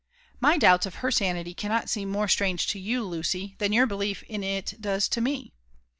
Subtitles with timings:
[0.47, 4.23] ''My doubts of her sanity cannot seem more strange to you, Lucy, than your belief
[4.23, 5.53] in it does to me."